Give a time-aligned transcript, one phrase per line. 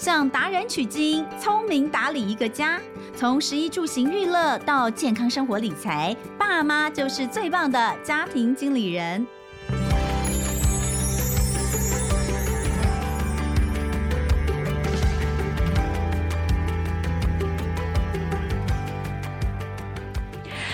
[0.00, 2.80] 向达人取经，聪明打理一个家。
[3.14, 9.26] 从食衣住行娱乐到健康生活理财，爸妈就是最棒的家庭经理人。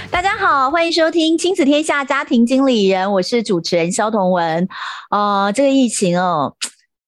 [0.09, 4.69] 大家好，欢迎收听《亲子天下家庭经理人》，我是主持人萧彤雯。
[5.11, 6.55] 呃，这个疫情哦，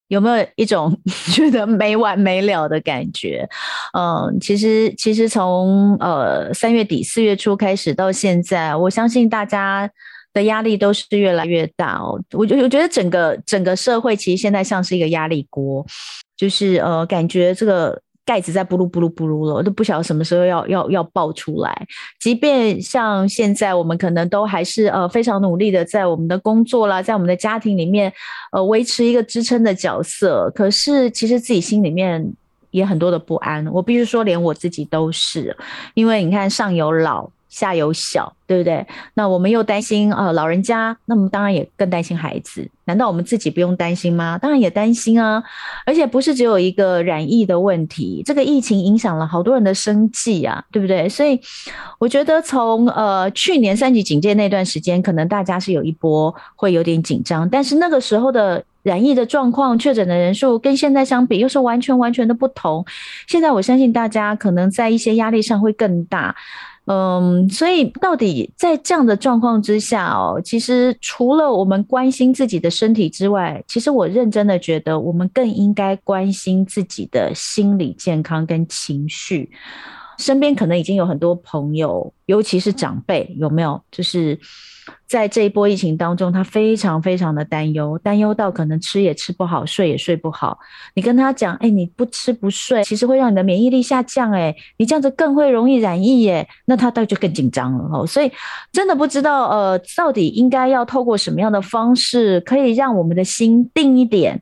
[0.09, 0.95] 有没有一种
[1.33, 3.49] 觉得没完没了的感觉？
[3.93, 9.89] 嗯、其实其实从呃三月底四月初开始到现在，我相信大家
[10.33, 12.21] 的压力都是越来越大哦。
[12.33, 15.87] 我觉我觉得整个整个社会其实现在像是一个压力锅，
[16.37, 18.03] 就是呃感觉这个。
[18.29, 21.87] 盖子在布噜布噜布噜了，我都不晓得什么时候要要要爆出来。
[22.21, 28.13] 即便像现在，我们可能都还是呃非常努力的在我们的工作啦，在我们的家庭里面
[28.53, 30.53] 呃维持一个支撑的角色。
[30.55, 32.23] 可是其实自己心里面
[32.71, 33.67] 也很多的不安。
[33.73, 35.57] 我必须说，连我自己都是，
[35.95, 37.31] 因为你看上有老。
[37.49, 38.87] 下有小，对不对？
[39.15, 42.69] 那我们又担心呃老人家，那么当然也更担心孩子。
[42.85, 44.39] 难道我们自己不用担心吗？
[44.39, 45.43] 当然也担心啊！
[45.85, 51.07] 而且不是只有一个染疫的问题，这个疫情影响了好多人的生计啊，对不对？
[51.07, 51.39] 所以
[51.99, 62.83] 我觉得从呃去年三级警戒那段时间，可能大家是有一波会有点紧张，但是那个时候的染疫的状况、确诊的人数跟现在相比，又是完全完全的不同。
[63.27, 66.35] 现在我相信大家可能在一些压力上会更大。
[66.89, 79.51] 嗯，所以到底在这样的状况之下哦，其实除了我们关心自己的身体之外，其实我认真的觉得，我们更应该关心自己的心理健康跟情绪。
[80.19, 83.83] 身边可能已经有很多朋友，尤其是长辈，有没有？
[83.91, 84.39] 就是。
[85.07, 90.59] 在这一波疫情当中，他非常非常的担忧，担忧到可能吃也吃不好，睡也睡不好。
[90.95, 96.49] 你跟他讲，哎，你不吃不睡，其实会让你的免疫力下降，哎，你这样子更会容易染疫，耶。
[96.65, 98.07] 那他倒就更紧张了哦。
[98.07, 98.33] 所以
[98.73, 104.41] 真的不知道，呃，到底应该要透过什么样的方式，可以让我们的心定一点。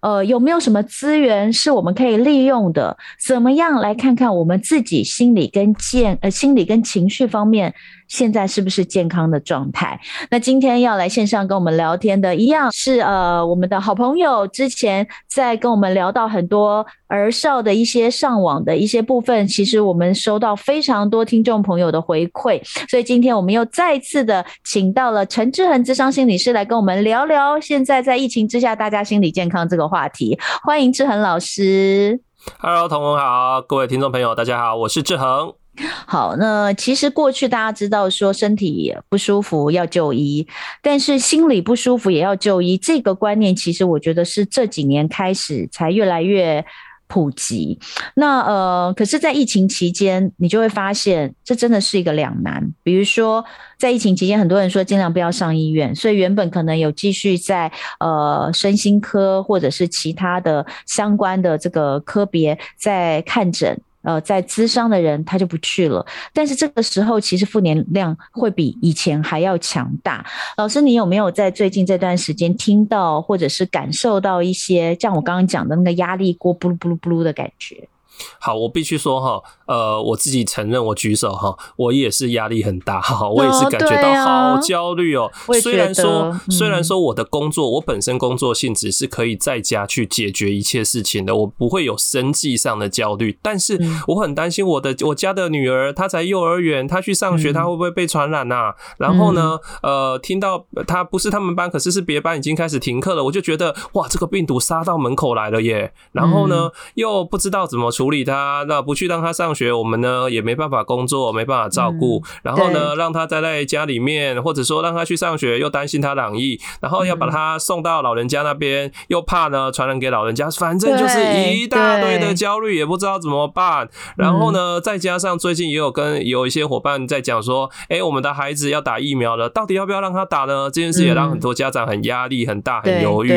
[0.00, 2.96] 呃，有没有什么资源是我们可以利用的？
[3.18, 7.74] 怎么样来看看我们自己心理跟健呃心理跟情绪方面
[8.10, 9.98] 现在是不是健康的状态？
[10.30, 22.60] 那今天要来线上跟我们聊天的一样是呃我们的好朋友，之前在跟我们聊到很多儿少的一些上网的一些部分，其实我们收到非常多听众朋友的回馈，
[22.90, 32.20] 所以今天我们又再次的请到了陈志恒智商心理师来跟我们聊聊现在在疫情之下大家心理健康这个话题，欢迎志恒老师。
[32.58, 35.59] Hello，彤雯好，各位听众朋友，大家好，我是志恒。
[36.06, 40.46] 好，那其实过去大家知道说身体不舒服要就医，
[40.82, 46.64] 但是心理不舒服也要就医，这个观念其实我觉得是这几年开始才越来越
[47.06, 47.78] 普及。
[48.14, 52.72] 那呃，可是，在疫情期间，你就会发现这真的是一个两难。
[52.84, 53.44] 比如说，
[53.78, 63.80] 在疫情期间，很多人说尽量不要上医院，所以原本可能有继续在呃身心科或者是其他的相关的这个科别在看诊。
[64.02, 70.24] 呃，在资商的人他就不去了，但是这个时候其实负能量会比以前还要强大。
[70.56, 77.88] 老师，你有没有在最近这段时间听到或者是感受到一些像我刚刚讲的那个压力锅布噜布噜布噜的感觉？
[78.38, 85.30] 好，我必须说哈，呃，我自己承认，我举手哈，我也是压力很大哈，我也是感觉到好焦虑哦。
[85.60, 98.74] 虽然说，虽然说我的工作，我本身工作性质是可以在家去解决一切事情的，我不会有生计上的焦虑，但是我很担心我的我家的女儿，她才幼儿园，她去上学，她会不会被传染呐？
[98.98, 105.92] 然后呢，呃，听到她不是他们班，可是是别班已经开始停课了，我就觉得哇，这个病毒杀到门口来了耶。
[106.12, 108.09] 然后呢，又不知道怎么处理。
[108.10, 112.20] 处理他，那不去让他上学，我们呢也没办法工作，没办法照顾。
[112.42, 121.20] 然后呢，让他待在家里面，或者说让他去上学，又担心他染疫，然后要把他送到老人家那边，又怕呢传染给老人家，反正就是
[121.54, 123.88] 一大堆的焦虑，也不知道怎么办。
[124.16, 130.64] 然后呢，再加上最近也有跟有一些伙伴在讲说，哎，我们的孩子要打疫苗了，到底要不要让他打呢？
[130.64, 133.32] 这件事也让很多家长很压力很大，很犹豫。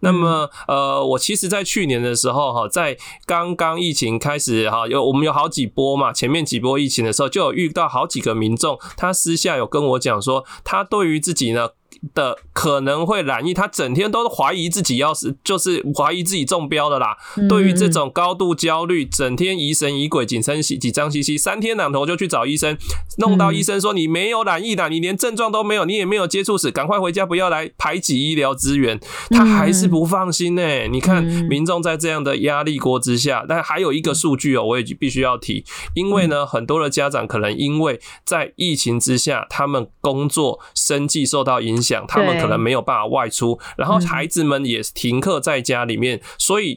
[0.00, 4.15] 那么，呃，我其实，在去年的时候，哈，在刚刚疫情。
[4.18, 11.70] 开始哈，有我们有好几波嘛，前面几波疫情的时候，就有遇到好几个民众，他私下有跟我讲说，他对于自己呢。
[12.14, 17.16] 的可能会染疫，他整天都怀疑自己要是就是怀疑自己中标的啦。
[17.36, 22.76] 嗯、对于这种高度焦虑，整天疑神疑鬼、紧张兮紧张兮兮，三天两头就去找医生，
[23.18, 28.98] 弄到医生说你没有染疫的，你连症状都没有，你也没有接触史，赶快回家，不要来排挤医疗资源。
[29.30, 30.88] 他还是不放心呢、欸。
[30.88, 35.64] 你看民众在这样的压力锅之下，但还有一个数据哦，我也必须要提，
[35.94, 46.76] 因为呢，很多的家长可能因为在疫情之下，他们工作生计受到影响，他们可能没有办法外出，然后孩子们也停课在家里面，所以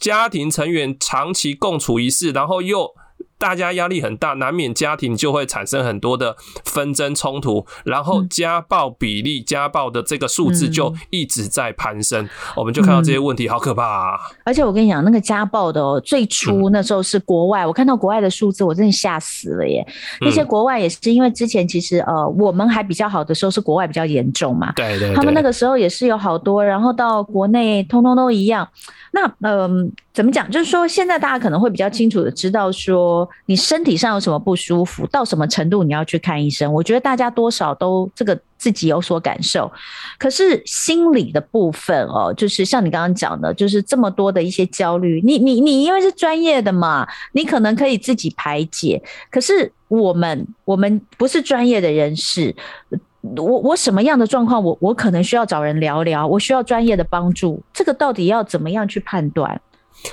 [0.00, 2.94] 家庭成员长期共处一室，然后又。
[3.42, 14.16] 大家压力很大，难免家庭就会产生很多的纷争冲突，然后家暴比例、嗯、家暴的这个数字就一直在攀升，嗯、我们就看到这些问题，好可怕啊！
[14.44, 19.84] 而且我跟你讲，那个家暴的、哦、最初那时候是国外，嗯、我看到国外的数字，我真的吓死了耶！
[20.20, 28.68] 那些国外也是因为之前其实呃我们还比较好的时候，是国外比较严重嘛，对，对对，他们那个时候也是有好多，然后到国内通通都一样。
[29.14, 29.70] 那嗯、呃，
[30.14, 30.50] 怎么讲？
[30.50, 36.72] 就是说，现在大家可能会比较清楚的知道，说你身体上有什么不舒服，到什么程度你要去看医生。
[36.72, 39.70] 我觉得大家多少都这个自己有所感受。
[40.18, 49.02] 可是心理的部分哦，就是像你刚刚讲的，就是这么多的一些焦虑，你你你因为是专业的嘛，你可能可以自己排解。
[49.30, 52.54] 可是我们我们不是专业的人士。
[53.36, 59.60] 我我什么样的状况，我我可能需要找人聊聊，我需要专业的帮助，这个到底要怎么样去判断？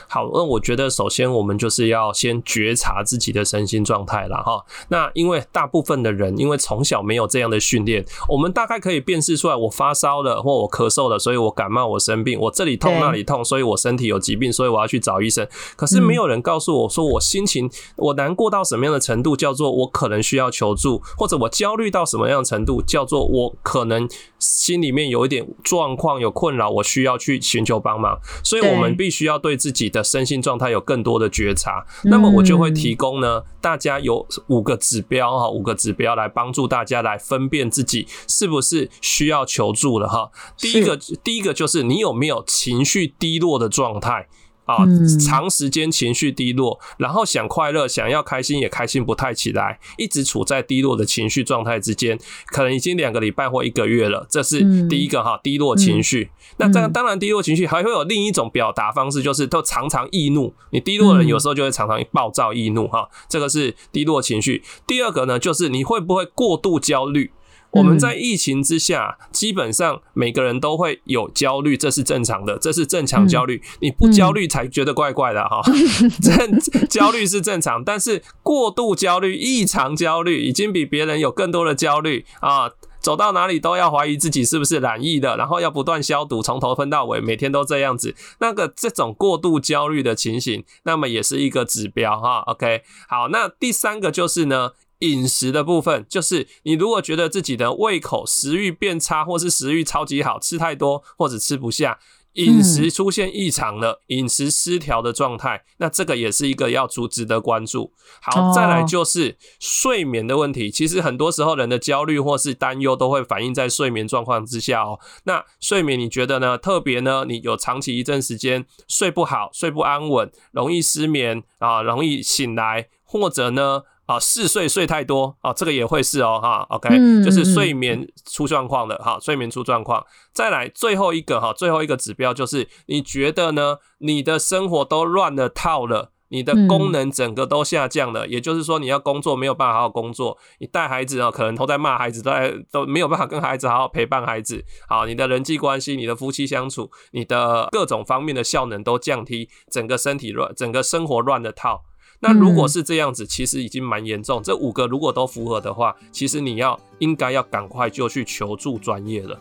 [0.08, 4.64] 好，那我觉得首先我们就是要先觉察自己的身心状态了哈。
[4.90, 15.48] 那因为大部分的人，因为从小没有这样的训练，我们大概可以辨识出来，我发烧了或我咳嗽了，所以我感冒，我生病，我这里痛那里痛，所以我身体有疾病，所以我要去找医生。
[15.76, 24.08] 可是没有人告诉我说，我心情我难过到什么样的程度，叫做我可能需要求助，或者我焦虑到什么样的程度，叫做我可能
[24.38, 28.20] 心里面有一点状况有困扰，我需要去寻求帮忙。
[28.44, 29.79] 所以我们必须要对自己。
[29.80, 40.32] 自己的身心状态有更多的觉察，那么我就会提供呢，大家有五个指标哈，五个指标来帮助大家来分辨自己是不是需要求助了哈。
[40.58, 44.28] 第一个，第一个就是你有没有情绪低落的状态。
[44.70, 44.86] 啊，
[45.20, 52.20] 长时间情绪低落，然后想快乐，想要开心也开心不太起来，一直处在低落的情绪状态之间，
[52.52, 54.28] 可能已经两个礼拜或一个月了。
[54.30, 56.30] 这是第一个哈，低落情绪。
[56.58, 60.54] 那这当然，低落情绪还会有另一种表达方式，就是都常常易怒。
[60.70, 64.62] 你低落的人有时候就会常常暴躁易怒哈，这个是低落情绪。
[64.86, 67.32] 第二个呢，就是你会不会过度焦虑？
[67.72, 73.62] 我们在疫情之下，基本上每个人都会有焦虑，这是正常的，这是正常焦虑。
[73.80, 75.62] 你不焦虑才觉得怪怪的哈。
[76.22, 82.72] 正焦虑是正常，但是过度焦虑、异常焦虑，已经比别人有更多的焦虑啊。
[83.00, 88.14] 走到哪里都要怀疑自己是不是染疫的，然后要不断消毒，从头喷到尾，每天都这样子。
[88.40, 92.40] 那个这种过度焦虑的情形，那么也是一个指标哈。
[92.48, 94.72] OK，好，那第三个就是呢。
[95.00, 102.00] 饮食的部分，就是你如果觉得自己的胃口、食欲变差，或是食欲超级好，吃太多或者吃不下，
[102.34, 107.94] 饮食出现异常了，饮食失调的状态，那这个也是一个要足值得关注。
[108.22, 110.70] 好，再来就是睡眠的问题。
[110.70, 115.00] 其实很多时候人的焦虑或是担忧都会反映在睡眠状况之下哦。
[115.24, 116.58] 那睡眠你觉得呢？
[116.58, 123.84] 特别呢，你有长期一阵时间睡不好、睡不安稳，容易失眠啊，容易醒来，或者呢？
[124.10, 126.90] 啊，嗜睡睡太多啊，这个也会是哦，哈，OK，
[127.24, 130.04] 就是睡眠出状况的哈，睡眠出状况。
[130.34, 133.78] 再来最后一个哈，最后一个指标就是你觉得呢？
[134.00, 144.66] 你的生活都乱了套了，你的功能整个都下降了，也就是说你要工作没有办法好好工作，你带孩子啊，可能都在骂孩子，都在都没有办法跟孩子好好陪伴孩子。
[144.88, 151.84] 好，你的人际关系、你的夫妻相处、你的各种方面的效能都降低，整个身体乱，整个生活乱了套。
[152.22, 154.44] 那如果是这样子，其实已经蛮严重。
[154.44, 159.40] 这五个如果都符合的话，其实你要应该要赶快就去求助专业了。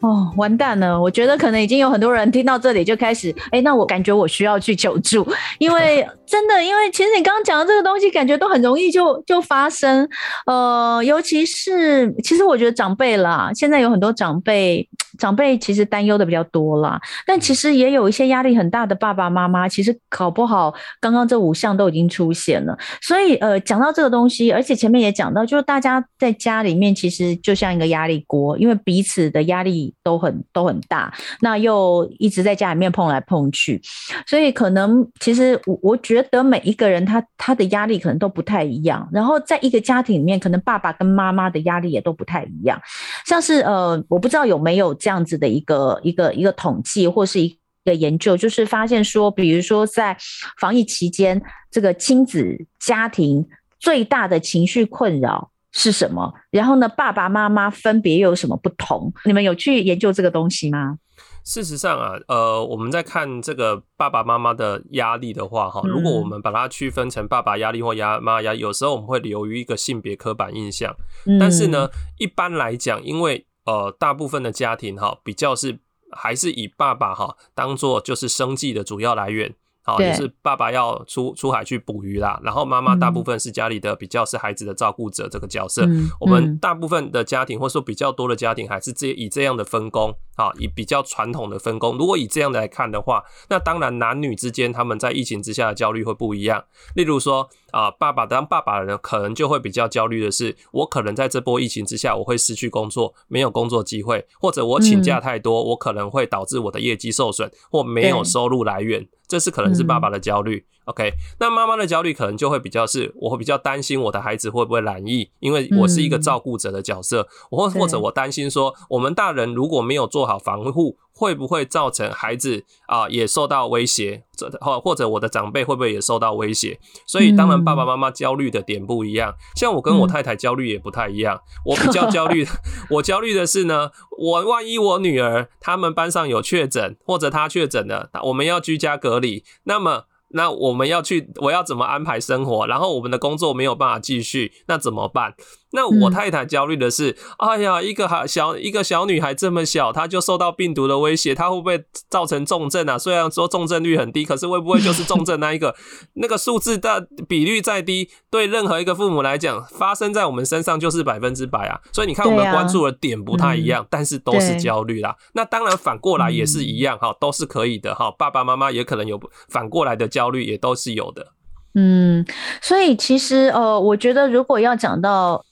[0.00, 0.98] 哦，完蛋了！
[0.98, 5.26] 我觉得可能已经有很多人听到这里就开始，哎，那我感觉我需要去求助，
[5.58, 10.08] 因为 真的，因为其实你刚刚讲的这个东西，感觉都很容易就就发生。
[10.46, 14.88] 呃，尤其是其实我觉得长辈啦，现在有很多长辈。
[15.18, 22.78] 长辈其实担忧的比较多啦，但其实也有一些压力很大的爸爸妈妈，其实搞不好刚刚这五项都已经出现了。
[23.02, 33.80] 所以呃，讲到这个东西，而且前面也讲到，就是大家在家里面其实就像一个压力锅，因为彼此的压力都很都很大，那又一直在家里面碰来碰去，
[34.26, 42.80] 所以可能其实我我觉得每一个人他他的压力可能都不太一样，然后在一个家庭里面，可能爸爸跟妈妈的压力也都不太一样，
[43.26, 50.16] 像是呃，我不知道有没有这样子的一个一个一个统计或是一个研究，就是发现说，比如说在
[50.60, 53.48] 防疫期间，这个亲子家庭
[53.80, 56.34] 最大的情绪困扰是什么？
[56.50, 59.12] 然后呢，爸爸妈妈分别又有什么不同？
[59.24, 60.98] 你们有去研究这个东西吗？
[61.44, 70.94] 事实上啊，呃，我们在看这个爸爸妈妈的压力的话，哈，如果我们把它区分成爸爸压力或压妈压力，有时候我们会流于一个性别刻板印象。
[71.40, 71.88] 但是呢，
[72.18, 75.78] 一般来讲，因为呃，大部分的家庭哈，比较是
[76.10, 79.54] 还是以爸爸哈当做就是生计的主要来源。
[79.88, 85.86] 好，也是爸爸要出出海去捕鱼啦，然后妈妈大部分是家里的比较是孩子的照顾者这个角色。
[85.86, 91.96] 嗯、我们大部分的家庭或者说比较多的家庭还是这以这样的分工，好，以比较传统的分工。
[91.96, 96.62] 如果以这样的来看的话，那当然男女之间他们在疫情之下的焦虑会不一样。
[96.94, 109.08] 例如说啊，爸爸当爸爸的人可能就会比较焦虑的是，我可能在这波疫情之下我会失去工作，没有工作机会，或者我请假太多，我可能会导致我的业绩受损或没有收入来源。
[109.28, 110.64] 这是可能是爸爸的焦虑。
[110.86, 124.22] OK，那妈妈的焦虑可能就会比较是，我会比较担心我的孩子会不会懒意，因为我是一个照顾者的角色，或、嗯、或者我担心说，我们大人如果没有做好防护，会不会造成孩子啊、呃、也受到威胁，
[124.60, 126.78] 或或者我的长辈会不会也受到威胁？
[127.08, 131.40] 所以当然爸爸妈妈焦虑的点不一样，像我跟我太太焦虑也不太一样。
[131.64, 132.46] 我比较焦虑，
[132.90, 140.04] 我焦虑的是呢，我万一我女儿他们班上有确诊，或者她确诊了，我们要居家隔离，那么。
[140.32, 142.66] 那我们要去，我要怎么安排生活？
[142.66, 145.34] 然后我们的工作没有办法继续，那怎么办？
[145.72, 152.96] 那我太太焦虑的是，嗯、哎呀，一个孩小一个小女孩这么小，她就受到病毒的威胁，她会不会造成重症啊？
[152.96, 155.74] 虽然说重症率很低，可是会不会就是重症那一个？
[156.14, 161.78] 那个数字的比率再低，对任何一个父母来讲，发生在我们身上就是百分之百啊。
[161.92, 165.14] 所以你看，我们关注的点不太一样，啊嗯、但是都是焦虑啦。
[165.34, 168.10] 那当然反过来也是一样哈，都是可以的哈。
[168.12, 171.34] 爸爸妈妈也可能有反过来的焦虑，也都是有的。
[171.74, 172.24] 嗯，
[172.62, 175.44] 所以其实呃，我觉得如果要讲到。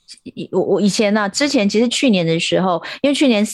[0.52, 3.44] 我我以前呢、啊，之前其实去年的时候，因为去年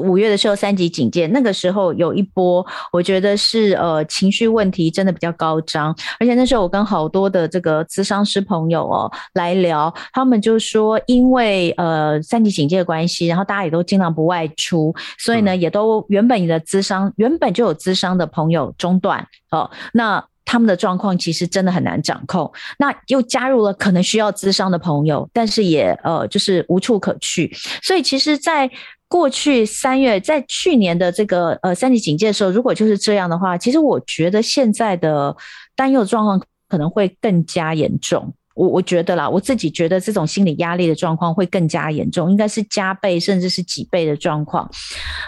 [0.00, 20.24] 五月的时候三级警戒，那个时候有一波，我觉得是呃情绪问题真的比较高涨，而且那时候我跟好多的这个咨商师朋友哦来聊，他们就说因为呃三级警戒的关系，然后大家也都尽量不外出，所以呢也都原本你的咨商原本就有咨商的朋友中断哦，那。
[20.44, 27.50] 他们的状况其实真的很难掌控，那又加入了可能需要咨商的朋友，但是也呃就是无处可去，
[27.82, 28.70] 所以其实，在
[29.08, 35.36] 过去三月，在去年的这个呃三级警戒的时候，如果就是这样的话，其实我觉得现在的
[35.76, 38.34] 担忧状况可能会更加严重。
[38.54, 44.70] 我我觉得啦，我自己觉得这种心理压力的状况会更加严重，应该是加倍甚至是几倍的状况。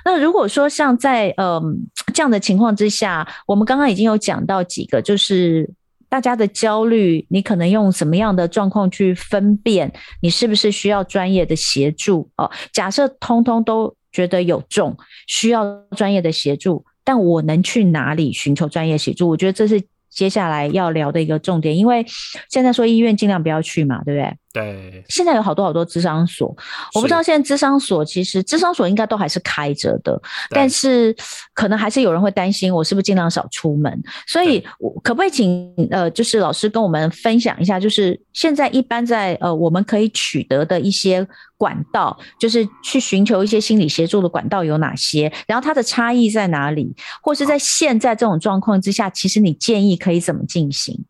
[0.04, 5.68] 那如果说像在嗯这样的情况之下，我们刚刚已经有讲到几个，就是
[6.08, 12.50] 大家的焦虑，你可能用什么样的状况去分辨你是不是需要专业的协助哦？
[12.72, 15.64] 假设通通都觉得有重，需要
[15.96, 19.28] 专业的协助，但我能去哪里寻求专业协助？
[19.28, 19.82] 我觉得这是。
[20.14, 22.06] 接下来要聊的一个重点，因为
[22.48, 24.36] 现在说医院尽量不要去嘛，对不对？
[24.54, 25.04] 对。
[25.08, 26.46] 现在有好多好多咨商所，
[26.94, 30.18] 我不知道现在咨商所其实咨商所应该都还是开着的，
[30.50, 31.14] 但是
[31.52, 34.00] 可能还是有人会担心我是不是尽量少出门。
[34.28, 45.32] 所以，我可不可以请呃，就是老师跟我们分享一下，就是现在一般在呃我们可以取得的一些管道，就是去寻求一些心理协助的管道有哪些？
[45.48, 46.94] 然后它的差异在哪里？
[47.20, 51.04] 或是在现在这种状况之下，其实你建议可以怎么进行？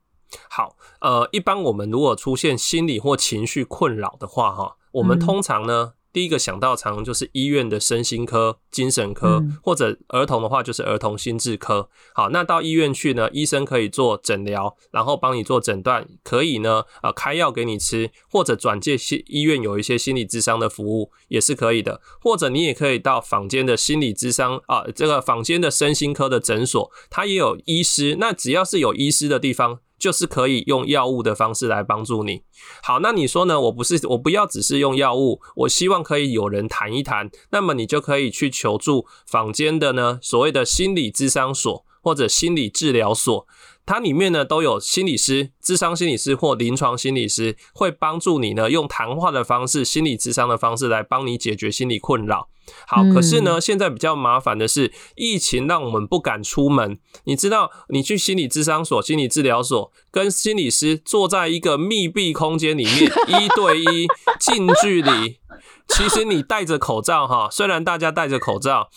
[0.49, 0.75] 好，
[1.05, 5.93] 呃，一般我们如果出现心理或情绪困扰的话，哈，我们通常呢。
[5.93, 11.89] 嗯第一个想到常常就是医院的身心科、精神科，或者儿童的话就是儿童心智科。
[12.15, 29.81] 好，那到医院去呢，医生可以做诊疗，然后帮你做诊断，可以呢，呃，开药给你吃，或者转介心医院有一些心理咨商的服务也是可以的，或者你也可以到坊间的心理咨商啊，这个坊间的身心科的诊所，它也有医师，那只要是有医师的地方。
[30.05, 32.43] 就是可以用药物的方式来帮助你。
[32.83, 33.59] 好，那你说呢？
[33.59, 37.31] 我不是，我不要只是用药物，我希望可以有人谈一谈。
[37.53, 43.47] 那么你就可以去求助坊间的呢，所谓的心理咨商所或者心理治疗所。
[43.87, 52.51] 它里面呢都有心理师、智商心理师或临床心理师，会帮助你呢用谈话的方式、心理咨商的方式来帮你解决心理困扰。
[52.87, 56.99] 好，可是呢现在比较麻烦的是疫情让我们不敢出门。
[57.25, 64.07] 你知道，你去心理智商所、心理治疗所，跟心理师坐在一个密闭空间里面，一对一、
[64.39, 65.39] 近距离。
[65.89, 68.89] 其实你戴着口罩哈， 虽然大家戴着口罩，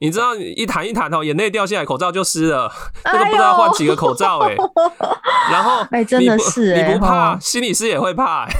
[0.00, 2.72] 你知道一弹一弹哦，眼泪掉下来，口罩就湿了，
[3.04, 4.56] 这个不知道换几个口罩哎、 欸。
[5.50, 8.50] 然后，哎，真的是你不怕，心理师也会怕哎，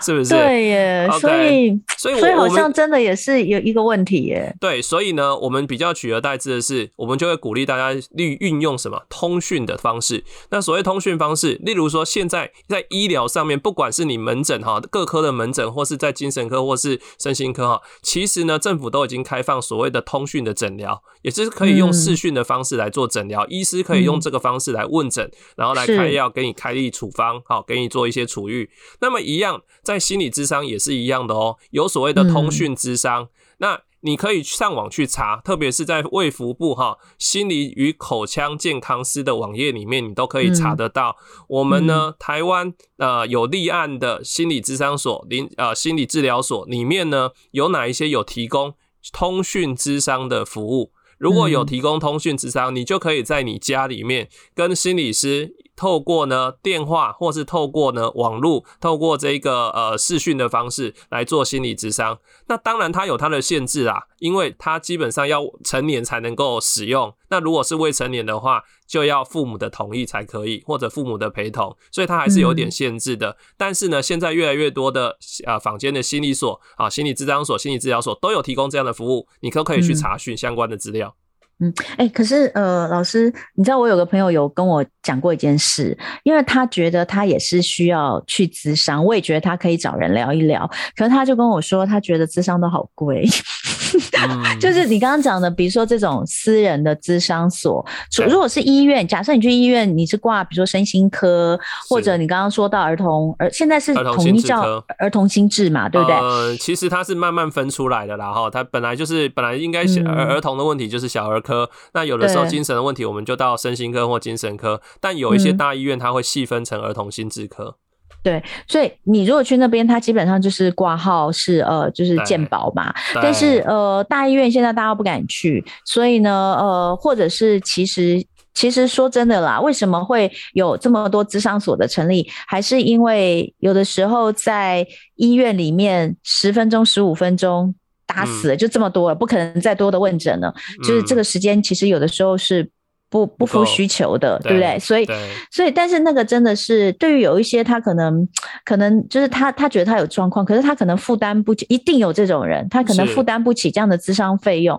[0.00, 0.30] 是不是？
[0.30, 4.54] 对耶，所以，所以，所以好像真的也是有一个问题耶。
[4.60, 10.24] 对，所以呢，我们比较取而代之的是，我们就会鼓励大家利运用什么通讯的方式。
[10.50, 28.70] 那所谓通讯方式，例如说现在在医疗上面，不管是你门诊哈，各科的门诊，或是在精神科，或是身心科哈，其实呢，政府都已经开放所谓的通讯的诊疗，也就是可以用视讯的方式来做诊疗，医师可以用这个方式来问诊，然后来开药，给你开立处方，好，给你做一些处遇。
[29.00, 33.28] 那么一样，在心理智商也是一样的哦，有所谓的通讯智商，
[33.58, 33.82] 那。
[34.02, 41.16] 你可以上网去查，特别是在卫福部哈心理与口腔健康师的网页里面，你都可以查得到。
[41.18, 48.74] 嗯、我们呢，台湾呃有立案的心理咨商所、临呃心理治疗所里面呢，有哪一些有提供
[49.12, 50.92] 通讯咨商的服务？
[51.18, 55.54] 如果有提供通讯咨商，你就可以在你家里面跟心理师。
[55.80, 62.18] 透过呢电话，或是透过呢网络，透过这个呃视讯的方式来做心理咨商。
[62.48, 67.14] 那当然它有它的限制啊，因为它基本上要成年才能够使用。
[67.30, 73.30] 那如果是未成年的话，就要父母的同意才可以，或者父母的陪同，所以它还是有点限制的。
[73.30, 81.14] 嗯、但是呢，现在越来越多的啊坊间的心理所啊、心理咨商所、心理治疗所都有提供这样的服务，你可不可以去查询相关的资料。
[81.60, 93.26] 嗯，哎、欸，可是呃，老师，你知道我有个朋友有跟我讲过一件事，因为他觉得他也是需要去咨商，我也觉得他可以找人聊一聊，可是他就跟我说，他觉得咨商都好贵。
[94.60, 97.84] 就是你刚刚讲的，比如说这种私人的咨商所，
[98.28, 106.14] 如果是医院，假设你去医院，你是挂比如说身心科，或者你刚刚说到儿童，而现在是统一叫儿童心智嘛，对不对？
[106.16, 117.76] 呃，其实它是慢慢分出来的啦，哈，它本来就是本来应该儿儿童的问题就是小儿科，嗯、那有的时候精神的问题我们就到身心科或精神科，但有一些大医院它会细分成儿童心智科。
[118.22, 122.92] 对，所以你如果去那边，它基本上就是挂号是呃，就是健保嘛。
[123.14, 132.28] 但是呃，大医院现在大家不敢去，所以呢，呃，或者是其实其实说真的啦，为什么会有这么多智商所的成立？
[132.46, 137.74] 还是因为有的时候在医院里面十分钟、十五分钟
[138.12, 140.52] 打死了，就这么多了，不可能再多的问诊了。
[140.84, 142.68] 就是这个时间，其实有的时候是。
[143.12, 144.78] 不不符需求的，对不对？
[144.78, 145.04] 所以
[145.50, 148.24] 所以，但是那个真的是对于有一些他可能
[148.64, 154.78] 可能就是他他觉得他有状况，可是他可能负担不起，一定有这种人，他可能负担不起这样的咨商费用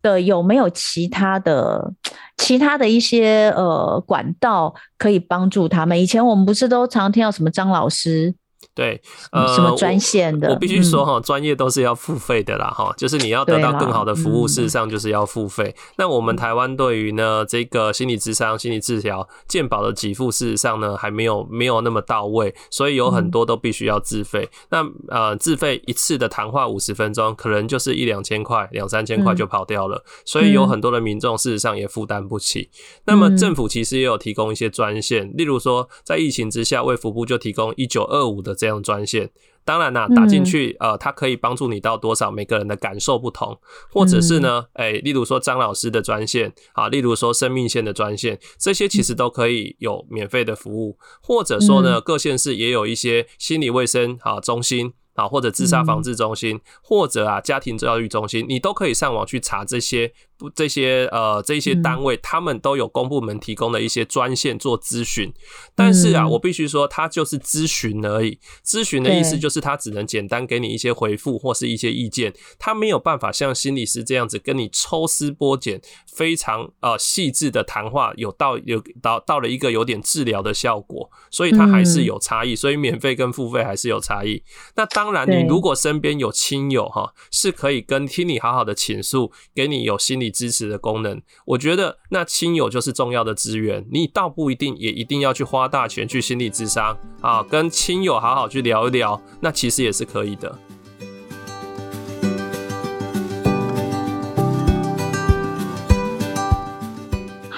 [0.00, 1.92] 的，有没有其他的
[2.36, 6.00] 其他的一些呃管道可以帮助他们？
[6.00, 8.32] 以前我们不是都常听到什么张老师？
[8.74, 9.00] 对，
[9.32, 10.48] 呃，什么专线的？
[10.48, 15.64] 我，我必须说哈，专业都是要付费的啦，哈、嗯，就是你要得到更好的服务，事实上就是要付费。
[15.64, 24.48] 嗯、那我们台湾对于呢这个心理智商、心理治疗、健保的给付，事实上呢还没有没有那么到位，所以有很多都必须要自费。
[24.70, 32.70] 嗯、那呃，自费一次的谈话五十分钟，可能就是一两千块、两三千块就跑掉了，嗯、所以有很多的民众事实上也负担不起。
[32.72, 38.51] 嗯、那么政府其实也有提供一些专线，例如说在疫情之下，卫福部就提供一九二五的。
[38.54, 39.30] 这样专线，
[39.64, 42.30] 当然啦，打进去，呃，它可以帮助你到多少？
[42.30, 43.58] 每个人的感受不同，
[43.90, 54.94] 或者是呢，哎，例如说张老师的专线啊，例如说生命线的专线，这些其实都可以有免费的服务，或者说呢，各县市也有一些心理卫生啊中心。
[55.14, 65.30] 啊，或者自杀防治中心，或者啊家庭教育中心，你都可以上网去查这些不这些呃这些单位，他们都有公部门提供的一些专线做咨询。
[65.74, 68.40] 但是啊，我必须说，它就是咨询而已。
[68.64, 75.78] 咨询的意思就是，他只能简单给你一些回复或是一些意见，他没有办法像心理师这样子跟你抽丝剥茧，
[76.16, 81.10] 非常呃细致的谈话，有到有到到了一个有点治疗的效果。
[81.30, 84.42] 所以它还是有差异，所以免费跟付费还是有差异。
[84.74, 93.86] 那当当然，你如果身边有亲友哈，是可以跟听你好好的倾诉，给你有心理支持的功能，我觉得那亲友就是重要的资源。
[93.92, 100.58] 你倒不一定也一定要去花大钱去心理咨商啊，跟亲友好好去聊一聊，那其实也是可以的。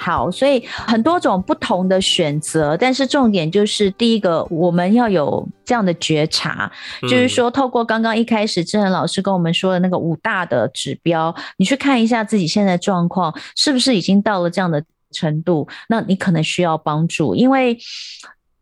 [0.05, 17.75] 好，所以很多种不同的选择，但是重点就是第一个，我们要有这样的觉察，嗯、就是说，透过刚刚一开始志恒老师跟我们说的那个五大的指标，你去看一下自己现在状况是不是已经到了这样的程度，那你可能需要帮助，因为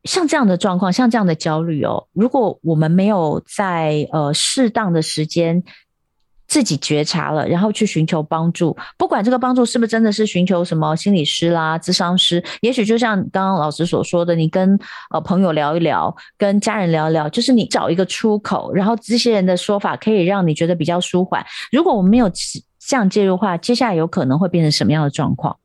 [0.05, 5.61] 像这样的状况，像这样的焦虑哦，如果我们没有在呃适当的时间。
[6.53, 14.77] 自己觉察了，然后去寻求帮助，不管这个帮助是不是真的是寻求什么心理师啦、智商师，也许就像刚刚老师所说的，你跟
[15.09, 21.43] 呃朋友聊一聊，跟家人聊一聊，就是你找一个出口，然后这些人的说法可以让你觉得比较舒缓。
[21.71, 25.57] 如果我们没有这样介入的话，接下来有可能会变成什么样的状况？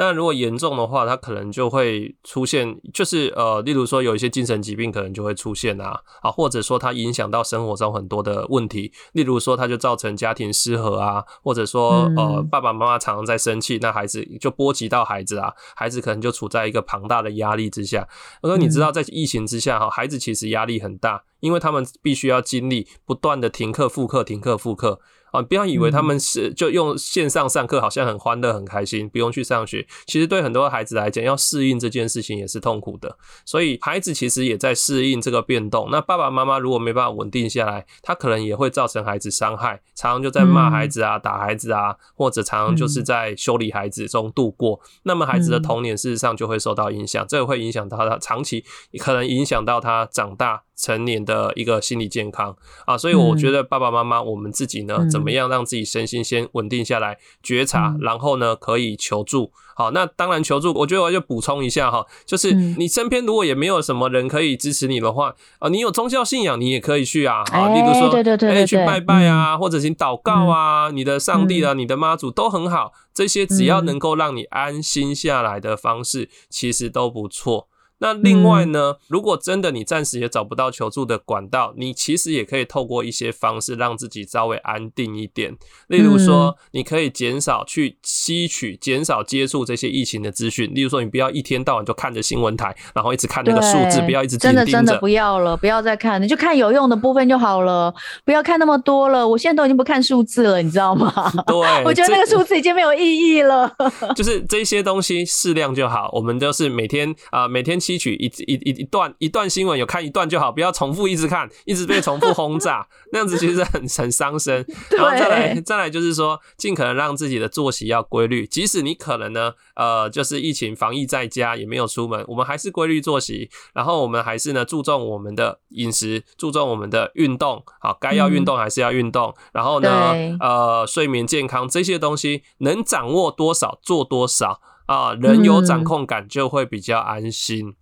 [0.00, 18.06] 但如果严重的话，它可能就会出现，就是呃，例如说有一些精神疾病可能就会出现啊，啊，或者说它影响到生活中很多的问题，例如说它就造成家庭失和啊，或者说呃爸爸妈妈常常在生气，那孩子就波及到孩子啊，孩子可能就处在一个庞大的压力之下。
[18.42, 25.00] 而你知道在疫情之下哈，孩子其实压力很大，因为他们必须要经历不断的停课复课、停课复课。
[25.32, 29.86] 啊，不要以为他们是就用线上上课，好像很欢乐、很开心，不用去上学。
[30.06, 33.16] 其实对很多孩子来讲，要适应这件事情也是痛苦的。
[33.44, 35.88] 所以孩子其实也在适应这个变动。
[35.90, 44.80] 那爸爸妈妈如果没办法稳定下来，他可能也会造成孩子伤害，常常就在骂孩子啊、打孩子啊，或者常常就是在修理孩子中度过。
[45.02, 48.64] 那么孩子的童年事实上就会受到影响，这个会影响到他长期，
[48.98, 50.62] 可能影响到他长大。
[50.78, 52.56] 成年的一个心理健康。
[52.86, 59.50] 啊，所以我觉得爸爸妈妈，我们自己呢，嗯、怎么样让自己身心先稳定下来，觉察，嗯、然后呢，可以求助。
[59.74, 77.68] 好，那当然求助，我觉得我就补充一下哈，就是你身边如果也没有什么人可以支持你的话，啊，你有宗教信仰，你也可以去啊，啊，例如说，对对对，哎，去拜拜啊，嗯、或者请祷告啊，你的上帝啊，嗯、你的妈祖都很好，这些只要能够让你安心下来的方式，其实都不错。
[78.00, 85.56] 那另外呢，如果真的你暂时也找不到求助的管道，你其实也可以透过一些方式让自己稍微安定一点。
[85.88, 90.72] 例如说，你可以减少去吸取、减少接触这些疫情的资讯。
[90.72, 94.38] 例如说，你不要一天到晚就看着新闻台，然后一直看那个数字，不要一直。
[94.38, 97.92] 真的真的不要了，不要再看，你就看有用的部分就好了，
[98.24, 99.26] 不要看那么多了。
[99.26, 101.12] 我现在都已经不看数字了，你知道吗？
[101.48, 103.74] 对， 我觉得那个数字已经没有意义了。
[104.14, 106.08] 就是这些东西适量就好。
[106.12, 107.76] 我们都是每天啊、呃，每天。
[107.88, 114.62] 吸取一一一一段一段新闻，有看一段就好，不要重复一直看，一直被重复轰炸，那样子其实很很伤身。
[114.94, 134.60] 然后再来再来就是说，尽可能让自己的作息要规律，即使你可能呢，呃，就是疫情防疫在家也没有出门，我们还是规律作息，然后我们还是呢注重我们的饮食，注重我们的运动，好，该要运动还是要运动，嗯、然后呢，呃，睡眠健康这些东西能掌握多少做多少。
[134.88, 137.74] 啊，人有掌控感就会比较安心。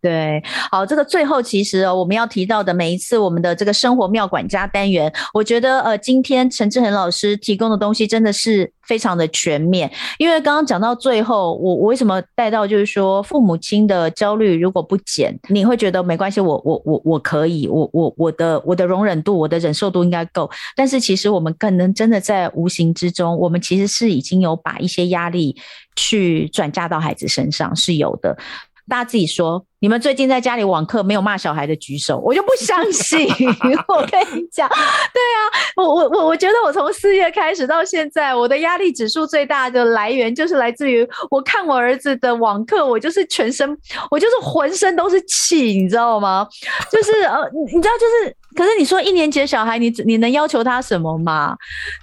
[0.00, 9.90] 对，好，这个最后其实哦，我们要提到的每一次我们的这个生活妙管家单元，我觉得呃，今天陈志恒老师提供的东西真的是非常的全面。
[10.18, 20.48] 因为刚刚讲到最后，我我为什么带到就是说，父母亲的焦虑如果不减，你会觉得没关系，我我我我可以，我我我的我的容忍度，我的忍受度应该够。
[20.76, 25.56] 但是其实我们可能真的在无形之中，我们其实是已经有把一些压力
[25.96, 28.38] 去转嫁到孩子身上，是有的。
[28.90, 33.28] 大家自己说，你们最近在家里网课没有骂小孩的举手，我就不相信。
[33.88, 35.38] 我跟你讲，对啊，
[35.76, 43.76] 我我我我觉得我从四月开始到现在，我的压力指数最大的来源就是来自于我看我儿子的网课，我就是全身，
[44.10, 46.46] 我就是浑身都是气，你知道吗？
[46.90, 47.38] 就是呃，
[47.72, 48.36] 你知道就是。
[48.56, 51.54] 可是你说一年级的小孩，你你能要求他什么吗？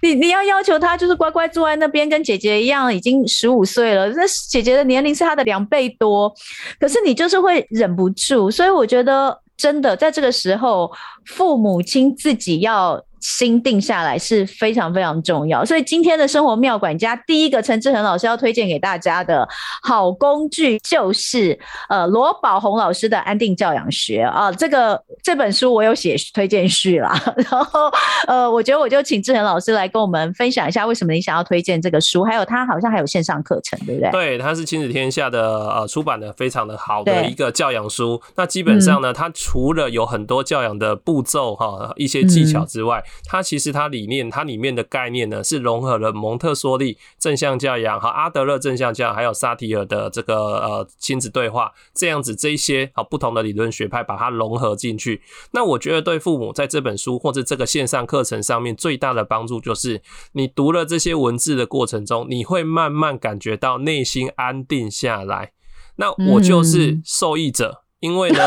[0.01, 6.33] 你你要要求他就是乖乖坐在那边，跟姐姐一样，已经十五岁了，那姐姐的年龄是他的两倍多，
[6.79, 10.91] 可是你就是会忍不住，所以我觉得真的在这个时候，
[11.25, 13.03] 父母亲自己要。
[13.19, 19.47] 心定下来是非常非常重要，所以今天的生活妙管家第一个陈志恒老师要推荐给大家的
[19.81, 21.57] 好工具就是
[21.89, 27.91] 呃罗宝红老师的安定教养学啊，这个这本书我有写推荐序啦， 然后
[28.27, 34.11] 呃我觉得我就请志恒老师来跟我们分享一下为什么你想要推荐这个书，还有他好像还有线上课程，对不对？
[34.11, 55.21] 对，它是亲子天下的呃出版的非常的好的一个教养书，那基本上呢，它除了有很多教养的步骤哈一些技巧之外，它其实它理念，它里面的概念呢，是融合了蒙特梭利正向教养和阿德勒正向教养，还有萨提尔的这个呃亲子对话这样子这一些啊不同的理论学派，把它融合进去。
[55.51, 60.01] 那我觉得对父母在这本书或者这个线上课程上面最大的帮助，就是
[60.33, 65.51] 你读了这些文字的过程中，你会慢慢感觉到内心安定下来。
[65.97, 68.39] 那我就是受益者，嗯、因为呢。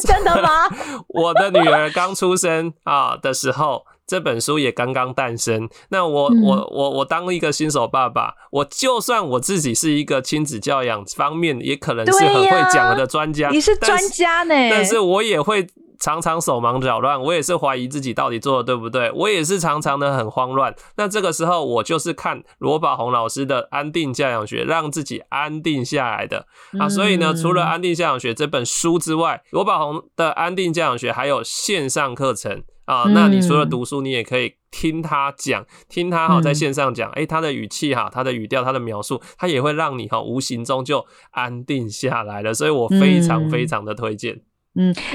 [0.06, 0.68] 真的吗？
[1.08, 5.68] 我的女儿刚出生啊的时候，这本书也刚刚诞生。
[5.90, 15.66] 那我、嗯、我我我当一个新手爸爸，我就算我自己是一个亲子教养方面也可能是很会讲的专家，你是专家呢，但是我也会。
[16.00, 20.74] 常常手忙脚乱，我也是怀疑自己到底做的对不对，我也是常常的很慌乱。
[20.96, 26.46] 那这个时候，我就是看罗宝红老师的《安定教养学》，让自己安定下来的
[26.78, 26.88] 啊。
[26.88, 33.04] 所以呢，除了《安定教养学》这本书之外，罗宝红的《安定教养学》还有线上课程啊。
[33.08, 42.54] 那你除了读书，你也可以听他讲，听他哈在线上讲，诶，他的语气哈，他的语调，他的描述，他也会让你哈无形中就安定下来了。
[42.54, 44.34] 所以我非常非常的推荐。
[44.34, 44.40] 嗯，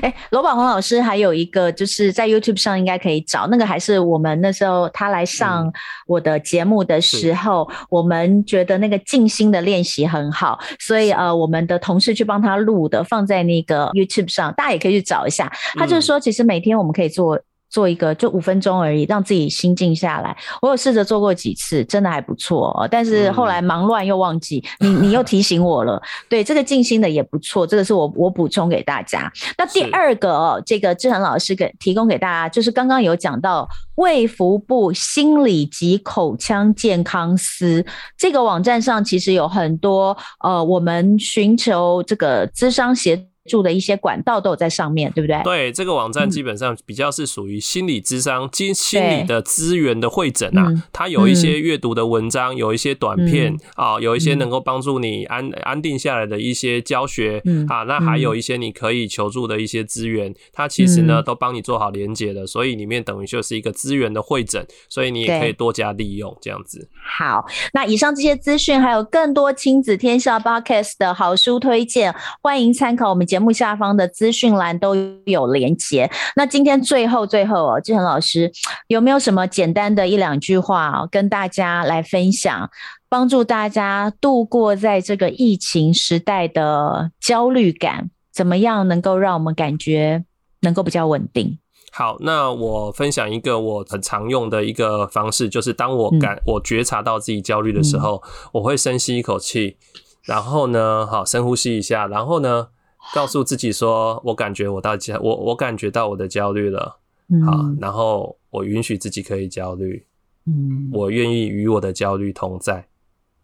[0.01, 5.71] 哎、欸，罗宝红老师还有一个，就是在 YouTube 上应该可以找，那个还是我们那时候他来上
[6.07, 15.51] 我的节目的时候，嗯、我们觉得那个静心的练习很好，所以呃，我们的同事去帮他录的，放在那个 YouTube 上，大家也可以去找一下。
[15.75, 17.39] 他就是说，其实每天我们可以做。
[17.69, 20.35] 做一个就五分钟而已，让自己心静下来。
[20.61, 22.87] 我有试着做过几次，真的还不错。
[22.89, 26.01] 但是后来忙乱又忘记， 嗯、你你又提醒我了。
[26.29, 29.31] 对，这个静心的也不错，这个是我我补充给大家。
[29.57, 37.85] 那第二个哦，这个志恒老师给提供给大家，就是刚刚有讲到卫福部心理及口腔健康司
[38.17, 43.27] 这个网站上，其实有很多呃，我们寻求这个咨商协。
[43.47, 45.41] 住的一些管道都有在上面，对不对？
[45.43, 50.73] 对，这个网站基本上比较是属于心理咨商、心、嗯、心理的资源的会诊啊。
[50.91, 57.83] 它有一些阅读的文章，嗯、有一些短片啊、嗯，有一些能够帮助你安安定下来的一些教学、嗯、啊。
[57.83, 66.89] 那还有一些你可以求助的一些资源，它其实呢都帮你做好连接的，所以里面等于就是一个资源的会诊，所以你也可以多加利用这样子。
[67.17, 74.95] 好，那以上这些资讯还有更多亲子天下 Podcast 的好书推荐，欢迎参考我们节目下方的资讯栏都
[75.25, 76.09] 有连结。
[76.37, 78.49] 那今天最后最后哦，志恒老师
[78.87, 82.69] 有没有什么简单的一两句话哦，跟大家来分享，
[83.09, 88.09] 帮助大家度过在这个疫情时代的焦虑感？
[88.33, 90.23] 怎么样能够让我们感觉
[90.61, 91.59] 能够比较稳定？
[91.91, 99.75] 好，那我分享一个我很常用的一个方式，就是当我感、嗯、我觉察到自己焦虑的时候、嗯，我会深吸一口气，
[100.23, 102.67] 然后呢，好，深呼吸一下，然后呢，
[103.13, 106.97] 告诉自己说，我感觉我到焦，我我感觉到我的焦虑了，
[107.45, 110.05] 好，然后我允许自己可以焦虑，
[110.45, 112.87] 嗯，我愿意与我的焦虑同在，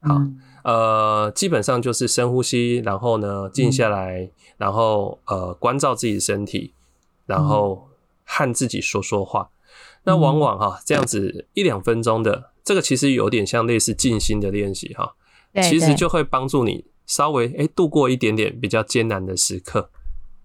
[0.02, 0.21] 好，
[0.63, 6.74] 呃，基本上就是深呼吸，然后呢，静下来，然后呃，关照自己的身体，
[7.26, 7.88] 然后
[8.26, 9.50] 和自己说说话，
[10.04, 15.13] 那往往哈这样子一两分钟的，这个其实有点像类似静心的练习哈，
[15.63, 16.86] 其实就会帮助你。
[17.06, 19.90] 稍微诶、欸、度过一点点比较艰难的时刻，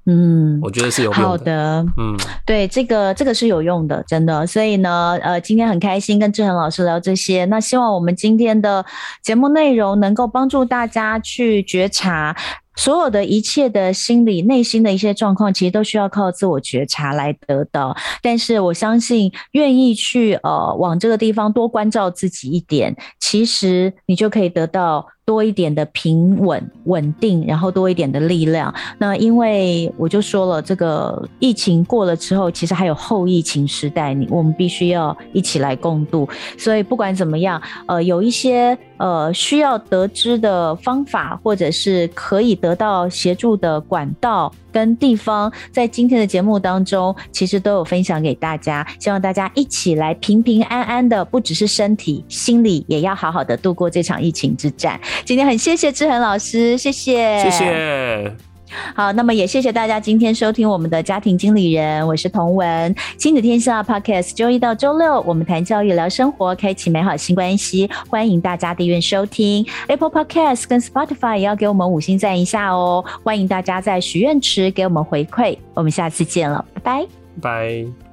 [0.07, 1.29] 嗯，我觉得是有用的。
[1.29, 4.47] 好的，嗯，对，这个这个是有用的，真的。
[4.47, 7.45] 所以呢，呃，今天很开心跟志恒老师聊这些。
[7.47, 8.85] 那希望我们今天的
[9.23, 12.37] 节目内容能够帮助大家去觉察。
[12.77, 17.97] 所有的一切的心理内心的一些状况，其实都需要靠自我觉察来得到。
[18.23, 28.73] 但是我相信，愿意去呃往这个地方多关照自己一点，其实你就可以得到多一点的平稳稳定，然后多一点的力量。
[28.99, 36.29] 那因为我就说了，这个疫情过了之后，其实还有后疫情时代，你我们必须要一起来共度。
[36.59, 38.79] 所以不管怎么样，呃，有一些。
[38.99, 48.87] 呃，需要得知的方法，或者是可以得到协助的管道跟地方，在今天的节目当中，其实都有分享给大家。
[48.99, 55.01] 希望大家一起来平平安安的，不只是身体，心里也要好好的度过这场疫情之战。
[55.25, 58.56] 今天很谢谢志恒老师，谢谢，谢谢。
[58.95, 69.67] 好，那么也谢谢大家今天收听我们的家庭经理人，我是童文，亲子天下 Podcast，周一到周六我们谈教育、聊生活，开启美好新关系，欢迎大家订阅收听。
[69.89, 77.07] Apple Podcast 跟 Spotify，也要给我们五星赞一下哦，欢迎大家在许愿池给我们回馈，我们下次见了，拜拜，
[77.41, 78.06] 拜。